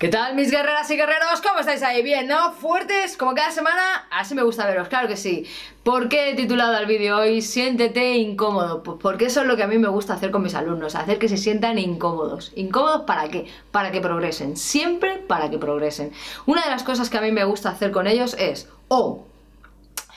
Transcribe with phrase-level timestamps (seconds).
[0.00, 1.42] ¿Qué tal mis guerreras y guerreros?
[1.46, 2.02] ¿Cómo estáis ahí?
[2.02, 2.52] ¿Bien, no?
[2.52, 3.18] ¿Fuertes?
[3.18, 5.46] Como cada semana, así me gusta veros, claro que sí.
[5.82, 8.82] ¿Por qué he titulado el vídeo hoy Siéntete incómodo?
[8.82, 11.18] Pues porque eso es lo que a mí me gusta hacer con mis alumnos, hacer
[11.18, 12.50] que se sientan incómodos.
[12.56, 13.46] ¿Incómodos para qué?
[13.72, 16.14] Para que progresen, siempre para que progresen.
[16.46, 19.26] Una de las cosas que a mí me gusta hacer con ellos es, o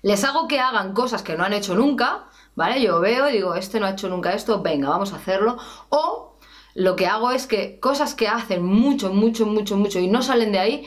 [0.00, 2.80] les hago que hagan cosas que no han hecho nunca, ¿vale?
[2.80, 5.58] Yo veo y digo, este no ha hecho nunca esto, venga, vamos a hacerlo.
[5.90, 6.35] O
[6.76, 10.52] lo que hago es que cosas que hacen mucho, mucho, mucho, mucho y no salen
[10.52, 10.86] de ahí,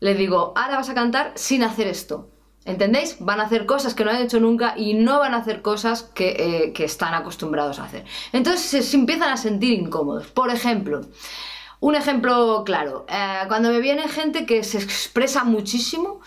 [0.00, 2.28] les digo, ahora vas a cantar sin hacer esto.
[2.64, 3.16] ¿Entendéis?
[3.20, 6.02] Van a hacer cosas que no han hecho nunca y no van a hacer cosas
[6.02, 8.04] que, eh, están acostumbrados a hacer.
[8.32, 10.26] Entonces se, empiezan a sentir incómodos.
[10.26, 11.02] Por ejemplo,
[11.80, 16.20] un ejemplo claro, eh, cuando me viene gente que se expresa muchísimo,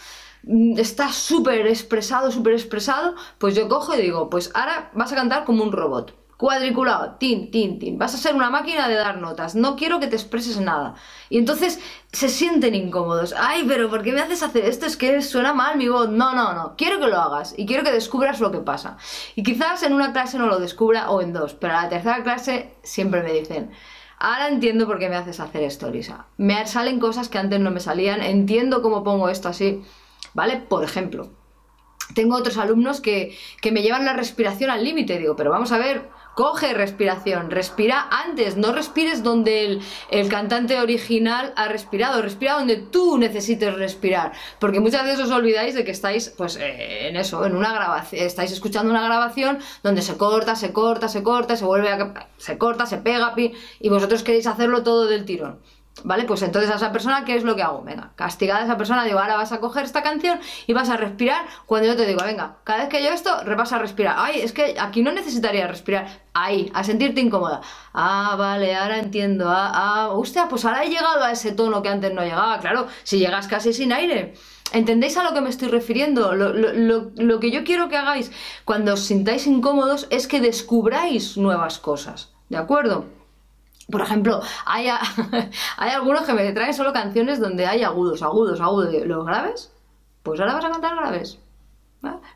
[0.43, 5.16] mm, está súper expresado, súper expresado, pues yo cojo y digo, pues ahora vas a
[5.16, 8.00] cantar como un robot cuadriculado, tin, tin, tin.
[8.00, 9.53] Vas a ser una máquina de dar notas.
[9.53, 10.95] No quiero que te expreses nada.
[11.30, 11.80] Y entonces
[12.11, 13.36] se sienten incómodos.
[13.38, 14.88] Ay, pero ¿por qué me haces hacer esto?
[14.88, 16.09] Es que suena mal mi voz.
[16.09, 16.75] No, no, no.
[16.75, 18.98] Quiero que lo hagas y quiero que descubras lo que pasa.
[19.36, 22.23] Y quizás en una clase no lo descubra o en dos, pero a la tercera
[22.23, 23.70] clase siempre me dicen.
[24.17, 26.26] Ahora entiendo por qué me haces hacer esto, Lisa.
[26.38, 28.23] Me salen cosas que antes no me salían.
[28.23, 29.83] Entiendo cómo pongo esto así.
[30.33, 30.58] ¿Vale?
[30.58, 31.30] Por ejemplo,
[32.14, 35.20] tengo otros alumnos que, que me llevan la respiración al límite.
[35.20, 41.52] Digo, pero vamos a ver, Coge respiración, respira antes, no respires donde el, cantante original
[41.58, 46.30] ha respirado, respira donde tú necesites respirar, porque muchas veces os olvidáis de que estáis
[46.30, 50.71] pues eh, en eso, en una grabación, estáis escuchando una grabación donde se corta, se
[50.71, 55.08] corta, se corta, se vuelve a se corta, se pega y vosotros queréis hacerlo todo
[55.08, 55.60] del tirón.
[56.03, 56.23] ¿Vale?
[56.23, 57.83] Pues entonces a esa persona, ¿qué es lo que hago?
[57.83, 60.97] Venga, castigada a esa persona, digo, ahora vas a coger esta canción y vas a
[60.97, 64.15] respirar cuando yo te digo, venga, cada vez que yo esto, vas a respirar.
[64.17, 66.07] Ay, es que aquí no necesitaría respirar.
[66.33, 67.61] Ahí, a sentirte incómoda.
[67.93, 69.49] Ah, vale, ahora entiendo.
[69.49, 72.59] Ah, ah, hostia, pues ahora he llegado a ese tono que antes no llegaba.
[72.59, 74.33] Claro, si llegas casi sin aire.
[74.71, 76.33] ¿Entendéis a lo que me estoy refiriendo?
[76.33, 78.31] Lo, lo que yo quiero que hagáis
[78.63, 82.31] cuando os sintáis incómodos es que descubráis nuevas cosas.
[82.47, 83.20] ¿De acuerdo?
[83.89, 84.87] Por ejemplo, hay,
[85.77, 88.93] hay algunos que me traen solo canciones donde hay agudos, agudos, agudos.
[89.05, 89.71] ¿Los graves?
[90.23, 91.39] Pues ahora vas a cantar graves.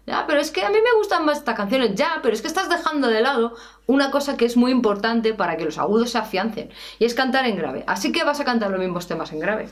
[0.05, 2.47] Ya, pero es que a mí me gustan más estas canciones, ya, pero es que
[2.47, 3.55] estás dejando de lado
[3.88, 6.69] una cosa que es muy importante para que los agudos se afiancen,
[7.00, 7.84] y es cantar en grave.
[7.88, 9.69] Así que vas a cantar los mismos temas en grave.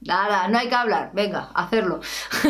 [0.00, 1.98] Nada, no hay que hablar, venga, hacerlo.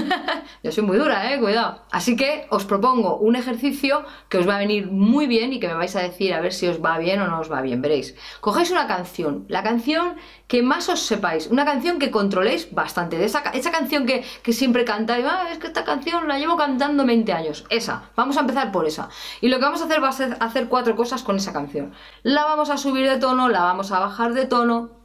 [0.62, 1.81] Yo soy muy dura, eh, cuidado.
[1.91, 5.69] Así que os propongo un ejercicio que os va a venir muy bien y que
[5.69, 7.81] me vais a decir a ver si os va bien o no os va bien,
[7.81, 8.14] veréis.
[8.41, 10.16] Cogéis una canción, la canción
[10.47, 14.84] que más os sepáis, una canción que controléis bastante, de esa, esa canción que, siempre
[14.84, 18.72] cantáis, ah, es que esta canción la llevo cantando 20 años, esa, vamos a empezar
[18.72, 19.09] por esa.
[19.41, 21.94] Y lo que vamos a hacer va a ser hacer cuatro cosas con esa canción.
[22.22, 24.97] La vamos a subir de tono, la vamos a bajar de tono,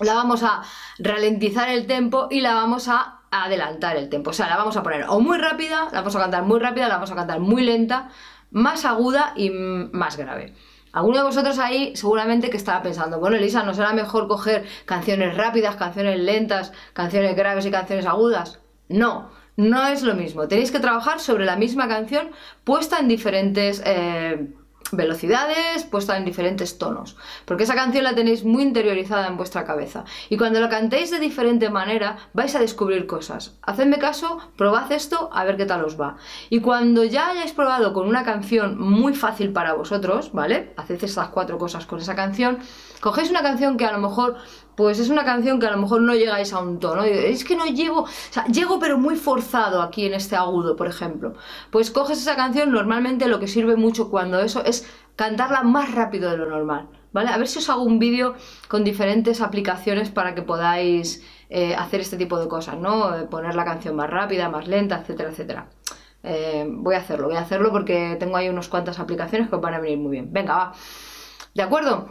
[0.00, 0.62] la vamos a
[0.98, 4.30] ralentizar el tempo y la vamos a adelantar el tempo.
[4.30, 6.88] O sea, la vamos a poner o muy rápida, la vamos a cantar muy rápida,
[6.88, 8.10] la vamos a cantar muy lenta,
[8.50, 10.54] más aguda y más grave.
[10.92, 15.36] Alguno de vosotros ahí seguramente que estará pensando, bueno Elisa, ¿no será mejor coger canciones
[15.36, 18.60] rápidas, canciones lentas, canciones graves y canciones agudas?
[18.88, 20.48] No, no es lo mismo.
[20.48, 22.30] Tenéis que trabajar sobre la misma canción
[22.64, 23.82] puesta en diferentes...
[23.86, 24.54] Eh,
[24.92, 30.04] velocidades, puesta en diferentes tonos, porque esa canción la tenéis muy interiorizada en vuestra cabeza
[30.28, 33.58] y cuando la cantéis de diferente manera vais a descubrir cosas.
[33.62, 36.16] Hacedme caso, probad esto a ver qué tal os va.
[36.50, 40.72] Y cuando ya hayáis probado con una canción muy fácil para vosotros, ¿vale?
[40.76, 42.58] Haced estas cuatro cosas con esa canción,
[43.00, 44.36] cogéis una canción que a lo mejor
[44.76, 47.04] pues es una canción que a lo mejor no llegáis a un tono.
[47.04, 50.86] Es que no llego, o sea, llego pero muy forzado aquí en este agudo, por
[50.86, 51.34] ejemplo.
[51.70, 54.86] Pues coges esa canción, normalmente lo que sirve mucho cuando eso es
[55.16, 57.30] cantarla más rápido de lo normal, ¿vale?
[57.30, 58.34] A ver si os hago un vídeo
[58.68, 63.14] con diferentes aplicaciones para que podáis eh, hacer este tipo de cosas, ¿no?
[63.16, 65.70] Eh, poner la canción más rápida, más lenta, etcétera, etcétera.
[66.22, 69.60] Eh, voy a hacerlo, voy a hacerlo porque tengo ahí unas cuantas aplicaciones que os
[69.60, 70.32] van a venir muy bien.
[70.32, 70.72] Venga, va.
[71.54, 72.08] ¿De acuerdo?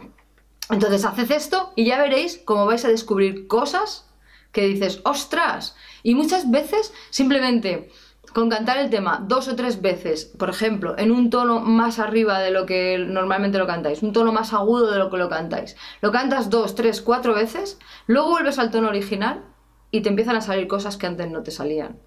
[0.70, 4.08] Entonces haced esto y ya veréis cómo vais a descubrir cosas
[4.52, 5.76] que dices, ostras.
[6.02, 7.90] Y muchas veces simplemente
[8.32, 12.40] con cantar el tema dos o tres veces, por ejemplo, en un tono más arriba
[12.40, 15.76] de lo que normalmente lo cantáis, un tono más agudo de lo que lo cantáis,
[16.00, 19.44] lo cantas dos, tres, cuatro veces, luego vuelves al tono original
[19.90, 21.98] y te empiezan a salir cosas que antes no te salían.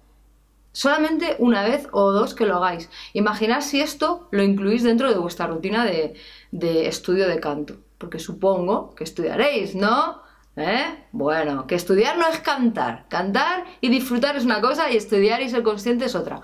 [0.72, 2.90] Solamente una vez o dos que lo hagáis.
[3.14, 6.14] Imaginad si esto lo incluís dentro de vuestra rutina de,
[6.50, 10.22] de estudio de canto, porque supongo que estudiaréis, ¿no?
[10.56, 11.06] ¿Eh?
[11.12, 13.06] Bueno, que estudiar no es cantar.
[13.08, 16.40] Cantar y disfrutar es una cosa y estudiar y ser consciente es otra.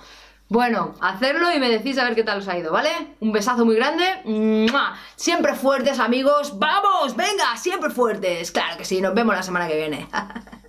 [0.49, 2.91] Bueno, hacerlo y me decís a ver qué tal os ha ido, ¿vale?
[3.21, 4.05] Un besazo muy grande.
[5.17, 6.59] Siempre fuertes, amigos.
[6.59, 7.17] ¡Vamos!
[7.17, 7.57] ¡Venga!
[7.57, 8.53] Siempre fuertes.
[8.53, 10.09] Claro que sí, nos vemos la semana que viene.